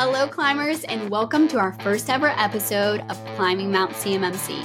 [0.00, 4.64] Hello, climbers, and welcome to our first ever episode of Climbing Mount CMMC.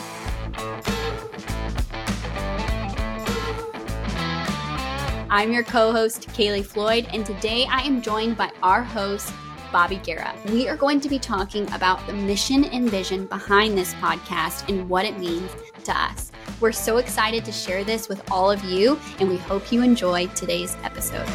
[5.31, 9.33] I'm your co host, Kaylee Floyd, and today I am joined by our host,
[9.71, 10.35] Bobby Guerra.
[10.49, 14.87] We are going to be talking about the mission and vision behind this podcast and
[14.87, 15.49] what it means
[15.85, 16.31] to us.
[16.59, 20.27] We're so excited to share this with all of you, and we hope you enjoy
[20.27, 21.27] today's episode.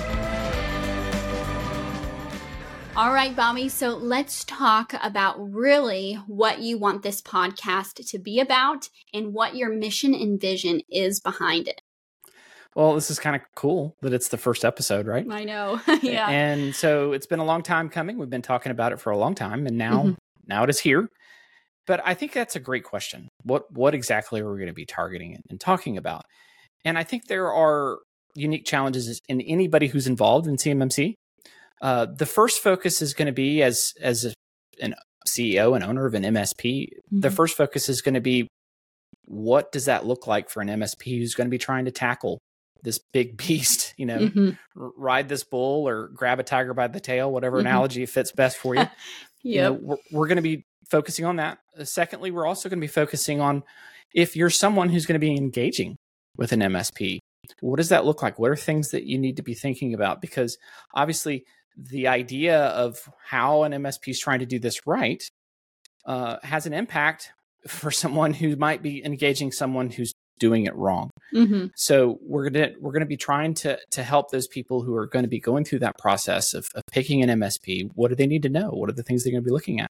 [2.99, 3.69] All right, Bobby.
[3.69, 9.55] So let's talk about really what you want this podcast to be about and what
[9.55, 11.81] your mission and vision is behind it.
[12.75, 15.25] Well, this is kind of cool that it's the first episode, right?
[15.31, 15.81] I know.
[16.03, 16.29] yeah.
[16.29, 18.19] And so it's been a long time coming.
[18.19, 20.15] We've been talking about it for a long time and now mm-hmm.
[20.49, 21.09] now it is here.
[21.87, 23.29] But I think that's a great question.
[23.45, 26.23] What what exactly are we going to be targeting and talking about?
[26.85, 27.99] And I think there are
[28.35, 31.15] unique challenges in anybody who's involved in CMMC
[31.81, 34.35] uh, the first focus is going to be as as a,
[34.81, 34.95] an
[35.27, 36.89] CEO and owner of an MSP.
[36.89, 37.21] Mm-hmm.
[37.21, 38.49] The first focus is going to be
[39.27, 42.39] what does that look like for an MSP who's going to be trying to tackle
[42.83, 44.51] this big beast, you know, mm-hmm.
[44.75, 47.67] ride this bull or grab a tiger by the tail, whatever mm-hmm.
[47.67, 48.81] analogy fits best for you.
[48.81, 48.93] yep.
[49.41, 51.59] You know, we're, we're going to be focusing on that.
[51.79, 53.63] Uh, secondly, we're also going to be focusing on
[54.13, 55.97] if you're someone who's going to be engaging
[56.37, 57.21] with an MSP,
[57.61, 58.39] what does that look like?
[58.39, 60.21] What are things that you need to be thinking about?
[60.21, 60.59] Because
[60.93, 61.45] obviously,
[61.79, 65.23] the idea of how an MSP is trying to do this right
[66.05, 67.31] uh, has an impact
[67.67, 71.11] for someone who might be engaging someone who's doing it wrong.
[71.35, 71.67] Mm-hmm.
[71.77, 75.25] So we're gonna we're gonna be trying to to help those people who are going
[75.25, 77.91] to be going through that process of, of picking an MSP.
[77.95, 78.71] What do they need to know?
[78.71, 79.91] What are the things they're going to be looking at?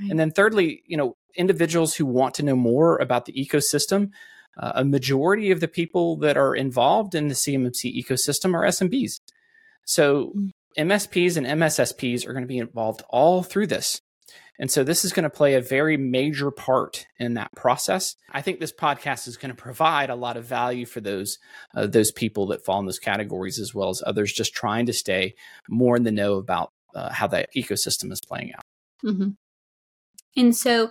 [0.00, 0.10] Right.
[0.10, 4.10] And then thirdly, you know, individuals who want to know more about the ecosystem.
[4.58, 9.20] Uh, a majority of the people that are involved in the CMMC ecosystem are SMBs.
[9.84, 10.50] So mm.
[10.78, 14.00] MSPs and MSSPs are going to be involved all through this.
[14.58, 18.16] And so this is going to play a very major part in that process.
[18.32, 21.38] I think this podcast is going to provide a lot of value for those
[21.74, 24.92] uh, those people that fall in those categories as well as others just trying to
[24.92, 25.34] stay
[25.68, 28.64] more in the know about uh, how that ecosystem is playing out.
[29.04, 29.30] Mm-hmm.
[30.38, 30.90] And so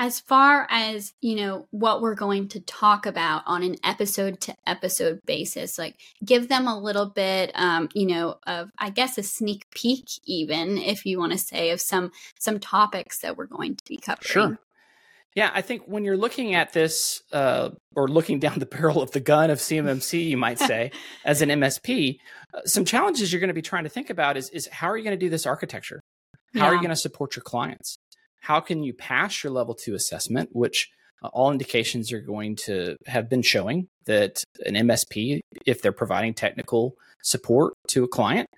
[0.00, 4.56] as far as you know what we're going to talk about on an episode to
[4.66, 5.94] episode basis like
[6.24, 10.78] give them a little bit um, you know of i guess a sneak peek even
[10.78, 14.24] if you want to say of some some topics that we're going to be covering
[14.24, 14.58] sure
[15.36, 19.12] yeah, I think when you're looking at this uh, or looking down the barrel of
[19.12, 20.90] the gun of CMMC, you might say,
[21.24, 22.18] as an MSP,
[22.52, 24.96] uh, some challenges you're going to be trying to think about is, is how are
[24.96, 26.00] you going to do this architecture?
[26.54, 26.66] How yeah.
[26.66, 27.99] are you going to support your clients?
[28.40, 30.90] How can you pass your level two assessment, which
[31.22, 36.34] uh, all indications are going to have been showing that an MSP, if they're providing
[36.34, 38.48] technical support to a client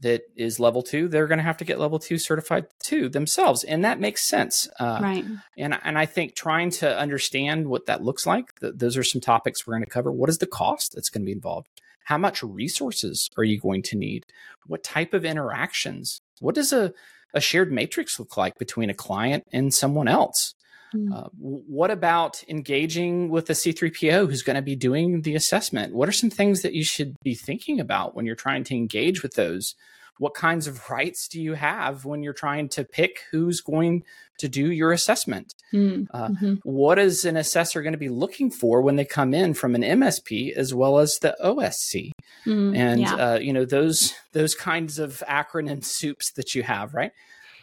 [0.00, 3.64] that is level two, they're going to have to get level two certified too themselves,
[3.64, 4.68] and that makes sense.
[4.78, 5.24] Uh, right.
[5.56, 9.20] And and I think trying to understand what that looks like, th- those are some
[9.20, 10.12] topics we're going to cover.
[10.12, 11.68] What is the cost that's going to be involved?
[12.04, 14.24] How much resources are you going to need?
[14.66, 16.20] What type of interactions?
[16.40, 16.92] What does a
[17.34, 20.54] a shared matrix look like between a client and someone else?
[20.94, 21.12] Mm.
[21.12, 25.94] Uh, what about engaging with a C3PAO who's going to be doing the assessment?
[25.94, 29.22] What are some things that you should be thinking about when you're trying to engage
[29.22, 29.74] with those?
[30.18, 34.04] What kinds of rights do you have when you're trying to pick who's going
[34.38, 35.54] to do your assessment?
[35.72, 36.06] Mm.
[36.12, 36.54] Uh, mm-hmm.
[36.64, 39.82] What is an assessor going to be looking for when they come in from an
[39.82, 42.12] MSP as well as the OSC?
[42.46, 43.14] Mm, and yeah.
[43.14, 47.12] uh, you know those those kinds of acronym soups that you have, right?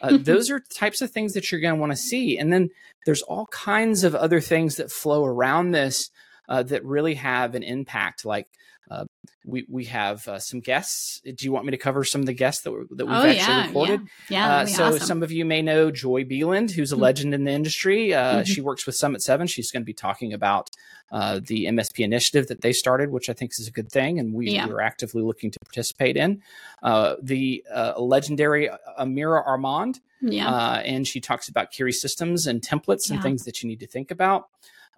[0.00, 2.38] Uh, those are types of things that you're going to want to see.
[2.38, 2.70] And then
[3.04, 6.10] there's all kinds of other things that flow around this
[6.48, 8.48] uh, that really have an impact, like
[8.90, 9.04] uh,
[9.44, 11.20] we we have uh, some guests.
[11.24, 13.36] Do you want me to cover some of the guests that, that we've oh, actually
[13.36, 14.00] yeah, recorded?
[14.28, 15.00] Yeah, yeah uh, so awesome.
[15.00, 17.02] some of you may know Joy Beland, who's a mm-hmm.
[17.02, 18.14] legend in the industry.
[18.14, 18.42] Uh, mm-hmm.
[18.44, 19.46] She works with Summit Seven.
[19.48, 20.70] She's going to be talking about
[21.10, 24.32] uh, the MSP initiative that they started, which I think is a good thing, and
[24.32, 24.68] we yeah.
[24.68, 26.42] are actively looking to participate in.
[26.82, 27.64] Uh, the
[27.98, 30.00] legendary Amira Armond.
[30.22, 30.80] Yeah.
[30.84, 34.10] and she talks about Curie systems and templates and things that you need to think
[34.10, 34.48] about.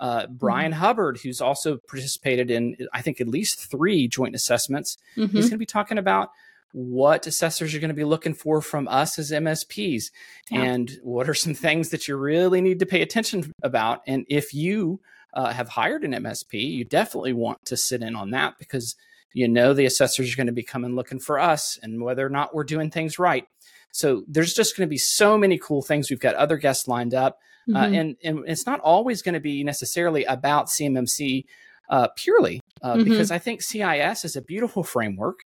[0.00, 0.81] Uh, Brian mm-hmm.
[0.81, 4.97] Hubbard, who's also participated in, I think, at least three joint assessments.
[5.17, 5.37] Mm-hmm.
[5.37, 6.31] He's going to be talking about
[6.73, 10.11] what assessors are going to be looking for from us as MSPs
[10.50, 10.62] yeah.
[10.62, 14.03] and what are some things that you really need to pay attention about.
[14.06, 15.00] And if you
[15.33, 18.97] uh, have hired an MSP, you definitely want to sit in on that because
[19.33, 22.31] you know the assessors are going to be coming looking for us and whether or
[22.31, 23.47] not we're doing things right.
[23.91, 26.11] So there's just going to be so many cool things.
[26.11, 27.39] We've got other guests lined up.
[27.69, 27.94] Uh, mm-hmm.
[27.94, 31.44] Uh, and, and it's not always going to be necessarily about CMMC
[31.91, 33.05] uh, purely, uh, mm-hmm.
[33.05, 35.41] because I think CIS is a beautiful framework.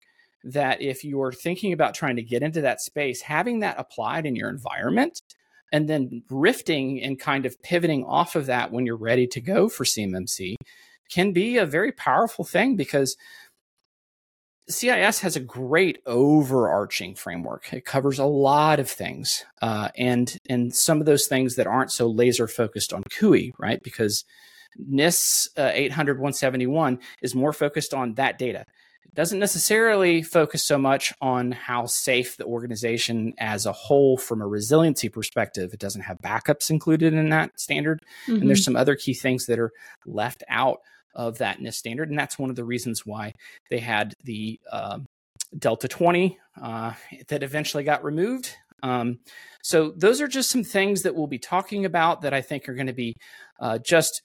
[0.45, 4.37] that if you're thinking about trying to get into that space, having that applied in
[4.37, 5.21] your environment
[5.73, 9.69] and then rifting and kind of pivoting off of that when you're ready to go
[9.69, 10.55] for CMMC
[11.11, 13.17] can be a very powerful thing because
[14.71, 17.73] CIS has a great overarching framework.
[17.73, 21.91] It covers a lot of things, uh, and and some of those things that aren't
[21.91, 23.83] so laser focused on CUI, right?
[23.83, 24.25] Because
[24.79, 28.67] NIST uh, 800 171 is more focused on that data.
[29.05, 34.43] It doesn't necessarily focus so much on how safe the organization as a whole from
[34.43, 35.73] a resiliency perspective.
[35.73, 38.41] It doesn't have backups included in that standard, mm-hmm.
[38.41, 38.73] and there's mm-hmm.
[38.73, 39.73] some other key things that are
[40.05, 40.81] left out
[41.19, 42.09] of that NIST standard.
[42.09, 43.35] And that's one of the reasons why
[43.71, 45.01] they had the uh,
[45.59, 46.93] Delta 20 uh,
[47.27, 48.55] that eventually got removed.
[48.83, 49.19] Um,
[49.63, 52.75] so those are just some things that we'll be talking about that I think are
[52.75, 53.17] going to be
[53.61, 54.23] uh, just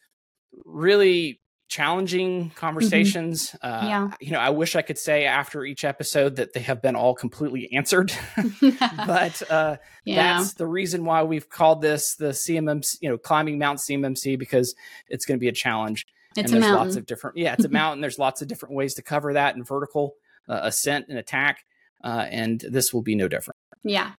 [0.63, 3.49] really challenging conversations.
[3.63, 3.85] Mm-hmm.
[3.85, 4.11] Uh, yeah.
[4.21, 7.15] You know, I wish I could say after each episode that they have been all
[7.15, 8.13] completely answered,
[9.07, 10.37] but uh, yeah.
[10.37, 14.75] that's the reason why we've called this the CMMC, you know, climbing Mount CMMC because
[15.07, 16.05] it's going to be a challenge.
[16.37, 16.87] It's and there's mountain.
[16.87, 19.55] lots of different yeah it's a mountain there's lots of different ways to cover that
[19.55, 20.15] in vertical
[20.47, 21.65] uh, ascent and attack
[22.03, 24.11] uh, and this will be no different yeah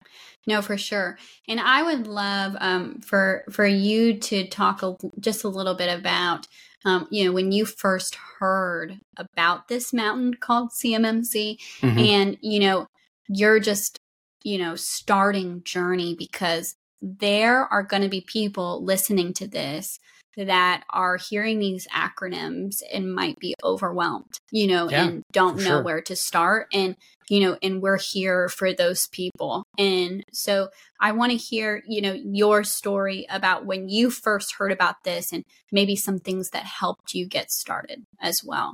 [0.46, 1.18] no for sure
[1.48, 5.98] and i would love um, for for you to talk a, just a little bit
[5.98, 6.48] about
[6.86, 12.00] um, you know when you first heard about this mountain called cmmc mm-hmm.
[12.00, 12.88] and you know
[13.28, 14.00] you're just
[14.44, 20.00] you know starting journey because there are going to be people listening to this
[20.38, 25.64] that are hearing these acronyms and might be overwhelmed, you know, yeah, and don't know
[25.64, 25.84] sure.
[25.84, 26.68] where to start.
[26.74, 26.96] And,
[27.30, 29.64] you know, and we're here for those people.
[29.78, 30.70] And so
[31.00, 35.32] I want to hear, you know, your story about when you first heard about this
[35.32, 38.74] and maybe some things that helped you get started as well.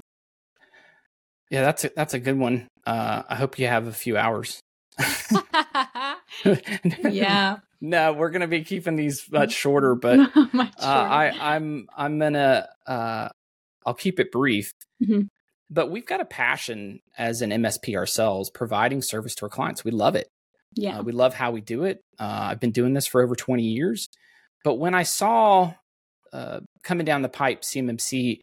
[1.49, 2.67] Yeah, that's a, that's a good one.
[2.85, 4.59] Uh, I hope you have a few hours.
[7.09, 12.67] yeah no, we're gonna be keeping these much shorter, but uh, I, I'm I'm gonna
[12.85, 13.29] uh,
[13.85, 14.73] I'll keep it brief.
[15.01, 15.23] Mm-hmm.
[15.71, 19.83] But we've got a passion as an MSP ourselves, providing service to our clients.
[19.83, 20.27] We love it.
[20.73, 22.03] Yeah, uh, we love how we do it.
[22.19, 24.09] Uh, I've been doing this for over 20 years.
[24.63, 25.73] But when I saw
[26.33, 28.39] uh, coming down the pipe CMMC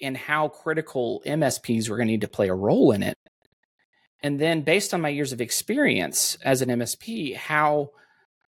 [0.00, 3.16] and how critical MSPs were going to need to play a role in it,
[4.24, 7.90] and then based on my years of experience as an MSP, how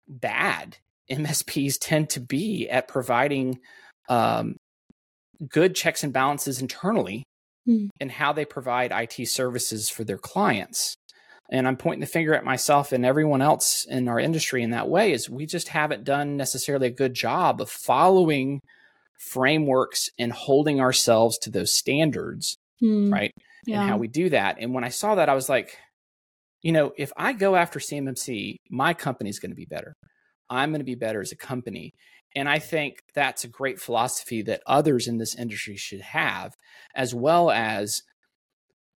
[0.06, 0.78] bad
[1.10, 3.60] MSPs tend to be at providing
[4.10, 4.58] um,
[5.50, 7.24] good checks and balances internally
[7.68, 7.88] mm.
[8.02, 10.94] and how they provide IT services for their clients.
[11.50, 14.90] And I'm pointing the finger at myself and everyone else in our industry in that
[14.90, 18.60] way is we just haven't done necessarily a good job of following
[19.18, 23.12] frameworks and holding ourselves to those standards, mm.
[23.12, 23.32] right?
[23.66, 23.82] Yeah.
[23.82, 24.58] And how we do that.
[24.60, 25.78] And when I saw that, I was like,
[26.62, 29.94] you know, if I go after CMMC, my company's going to be better.
[30.50, 31.92] I'm going to be better as a company.
[32.36, 36.54] And I think that's a great philosophy that others in this industry should have,
[36.96, 38.02] as well as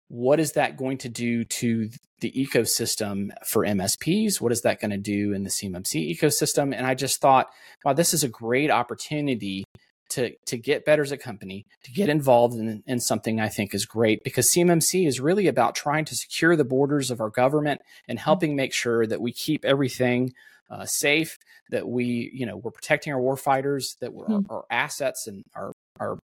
[0.08, 1.88] what is that going to do to
[2.20, 4.40] the ecosystem for MSPs?
[4.40, 6.74] What is that going to do in the CMMC ecosystem?
[6.76, 7.48] And I just thought,
[7.84, 9.64] wow, this is a great opportunity
[10.12, 13.74] to to get better as a company, to get involved in, in something I think
[13.74, 17.80] is great because CMMC is really about trying to secure the borders of our government
[18.08, 18.24] and mm-hmm.
[18.24, 20.32] helping make sure that we keep everything
[20.70, 21.38] uh, safe,
[21.70, 24.50] that we you know we're protecting our warfighters, that we're, mm-hmm.
[24.50, 26.18] our, our assets and our our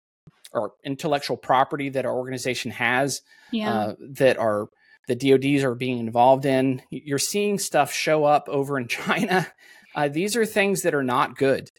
[0.52, 3.72] our intellectual property that our organization has, yeah.
[3.72, 4.68] uh, that are
[5.08, 6.80] the DoDs are being involved in.
[6.90, 9.46] You're seeing stuff show up over in China.
[9.94, 11.70] Uh, these are things that are not good.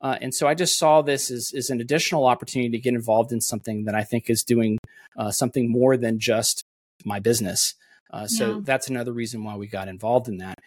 [0.00, 3.32] Uh, and so I just saw this as, as an additional opportunity to get involved
[3.32, 4.78] in something that I think is doing
[5.16, 6.64] uh, something more than just
[7.04, 7.74] my business.
[8.10, 8.60] Uh, so yeah.
[8.62, 10.58] that's another reason why we got involved in that.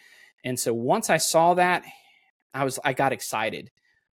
[0.44, 1.84] And so once I saw that,
[2.54, 3.70] I was I got excited.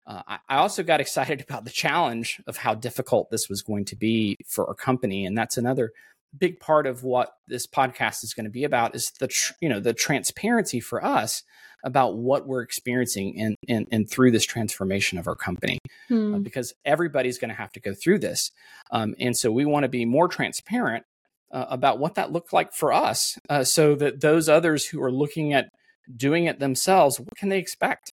[0.07, 3.85] Uh, I, I also got excited about the challenge of how difficult this was going
[3.87, 5.93] to be for our company, and that's another
[6.37, 9.69] big part of what this podcast is going to be about is the tr- you
[9.69, 11.43] know the transparency for us
[11.85, 15.79] about what we're experiencing and and, and through this transformation of our company.
[16.09, 16.35] Hmm.
[16.35, 18.51] uh, because everybody's going to have to go through this
[18.91, 21.05] um, and so we want to be more transparent
[21.53, 25.13] uh, about what that looked like for us uh, so that those others who are
[25.13, 25.69] looking at
[26.17, 28.11] doing it themselves what can they expect?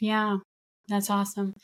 [0.00, 0.38] Yeah
[0.88, 1.54] that's awesome.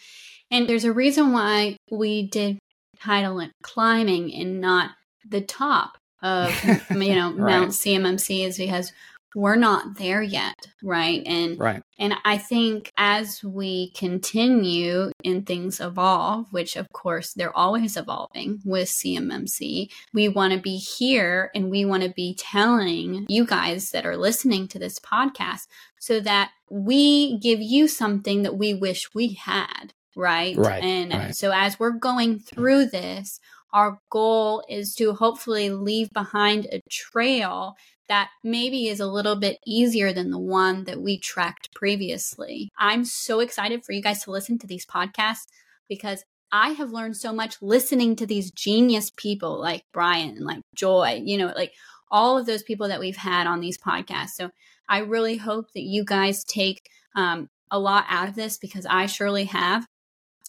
[0.51, 2.59] And there's a reason why we did
[3.01, 4.91] title it climbing and not
[5.29, 6.51] the top of
[6.91, 7.39] you know right.
[7.39, 8.93] Mount CMMC is because
[9.35, 11.23] we're not there yet, right?
[11.27, 11.83] And right.
[11.99, 18.61] And I think as we continue and things evolve, which of course they're always evolving
[18.65, 23.91] with CMMC, we want to be here and we want to be telling you guys
[23.91, 25.67] that are listening to this podcast
[25.99, 30.57] so that we give you something that we wish we had, right?
[30.57, 30.83] Right.
[30.83, 31.35] And right.
[31.35, 33.41] so as we're going through this,
[33.75, 37.75] our goal is to hopefully leave behind a trail
[38.09, 42.71] that maybe is a little bit easier than the one that we tracked previously.
[42.79, 45.47] I'm so excited for you guys to listen to these podcasts
[45.89, 50.61] because I have learned so much listening to these genius people like Brian and like
[50.77, 51.73] Joy, you know, like
[52.11, 54.31] all of those people that we've had on these podcasts.
[54.37, 54.51] So
[54.89, 59.07] I really hope that you guys take um, a lot out of this because I
[59.07, 59.85] surely have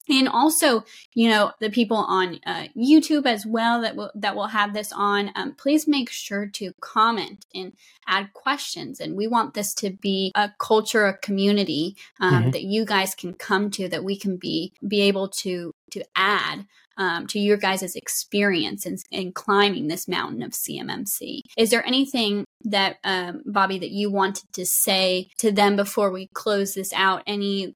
[0.09, 0.83] and also
[1.13, 4.91] you know the people on uh, youtube as well that will that will have this
[4.95, 7.73] on um, please make sure to comment and
[8.07, 12.49] add questions and we want this to be a culture a community um, mm-hmm.
[12.51, 16.65] that you guys can come to that we can be be able to to add
[16.97, 21.41] um, to your guys' experience in, in, climbing this mountain of CMMC.
[21.57, 26.27] Is there anything that, um, Bobby, that you wanted to say to them before we
[26.33, 27.23] close this out?
[27.27, 27.75] Any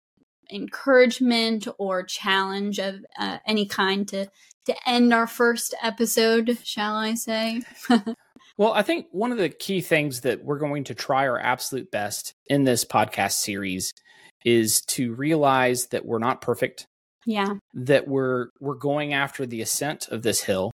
[0.51, 4.27] encouragement or challenge of uh, any kind to
[4.65, 7.62] to end our first episode, shall I say?
[8.58, 11.89] well, I think one of the key things that we're going to try our absolute
[11.89, 13.91] best in this podcast series
[14.46, 16.86] is to realize that we're not perfect.
[17.25, 17.56] Yeah.
[17.74, 20.72] That we're we're going after the ascent of this hill.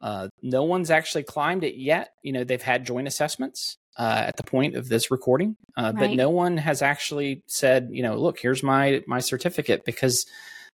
[0.00, 2.10] Uh, no one's actually climbed it yet.
[2.22, 6.08] You know, they've had joint assessments uh, at the point of this recording, uh, right.
[6.08, 10.26] but no one has actually said, you know, look, here's my my certificate because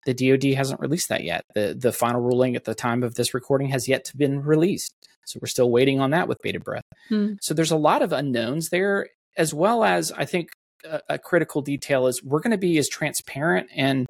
[0.04, 1.44] the DoD hasn't released that yet.
[1.54, 4.94] the The final ruling at the time of this recording has yet to been released,
[5.25, 6.85] so we're still waiting on that with bated breath.
[7.09, 7.35] Hmm.
[7.40, 10.50] So there's a lot of unknowns there, as well as I think
[10.85, 14.09] a, a critical detail is we're going to be as transparent and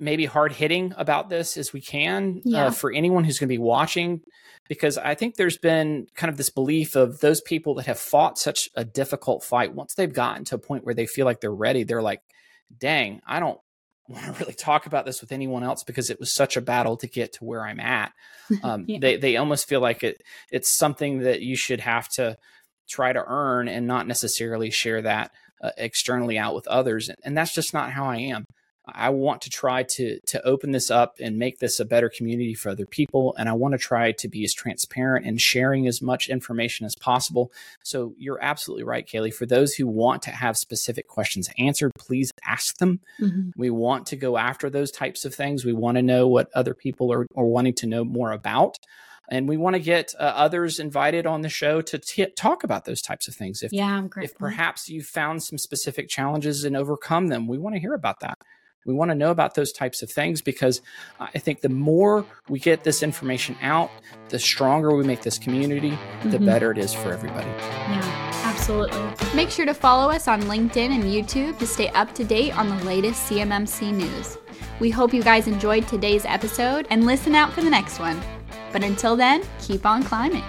[0.00, 2.66] maybe hard hitting about this as we can uh, yeah.
[2.66, 4.20] uh, for anyone who's going to be watching
[4.68, 8.38] because I think there's been kind of this belief of those people that have fought
[8.38, 11.50] such a difficult fight once they've gotten to a point where they feel like they're
[11.50, 12.22] ready they're like
[12.78, 13.58] dang I don't
[14.08, 16.96] want to really talk about this with anyone else because it was such a battle
[16.98, 18.12] to get to where I'm at
[18.62, 18.98] um, yeah.
[19.00, 22.38] they they almost feel like it it's something that you should have to
[22.88, 27.52] try to earn and not necessarily share that uh, externally out with others and that's
[27.52, 28.46] just not how I am
[28.94, 32.54] I want to try to to open this up and make this a better community
[32.54, 36.02] for other people and I want to try to be as transparent and sharing as
[36.02, 37.52] much information as possible.
[37.82, 42.32] So you're absolutely right Kaylee for those who want to have specific questions answered please
[42.44, 43.00] ask them.
[43.20, 43.50] Mm-hmm.
[43.56, 45.64] We want to go after those types of things.
[45.64, 48.78] We want to know what other people are, are wanting to know more about
[49.28, 52.84] and we want to get uh, others invited on the show to t- talk about
[52.86, 53.62] those types of things.
[53.62, 57.80] If, yeah, if perhaps you found some specific challenges and overcome them, we want to
[57.80, 58.38] hear about that.
[58.88, 60.80] We want to know about those types of things because
[61.20, 63.90] I think the more we get this information out,
[64.30, 66.30] the stronger we make this community, mm-hmm.
[66.30, 67.46] the better it is for everybody.
[67.46, 69.06] Yeah, absolutely.
[69.36, 72.70] Make sure to follow us on LinkedIn and YouTube to stay up to date on
[72.70, 74.38] the latest CMMC news.
[74.80, 78.18] We hope you guys enjoyed today's episode and listen out for the next one.
[78.72, 80.44] But until then, keep on climbing.